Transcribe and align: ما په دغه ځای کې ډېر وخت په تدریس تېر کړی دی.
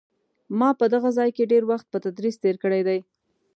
ما 0.59 0.69
په 0.79 0.85
دغه 0.93 1.09
ځای 1.17 1.29
کې 1.35 1.49
ډېر 1.51 1.63
وخت 1.71 1.85
په 1.89 1.97
تدریس 2.05 2.35
تېر 2.43 2.55
کړی 2.63 2.81
دی. 2.87 2.99